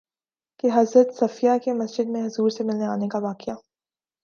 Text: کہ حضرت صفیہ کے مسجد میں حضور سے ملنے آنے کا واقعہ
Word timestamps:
کہ 0.59 0.67
حضرت 0.73 1.13
صفیہ 1.15 1.57
کے 1.65 1.73
مسجد 1.73 2.09
میں 2.09 2.25
حضور 2.25 2.49
سے 2.49 2.63
ملنے 2.63 2.85
آنے 2.85 3.07
کا 3.07 3.19
واقعہ 3.19 3.53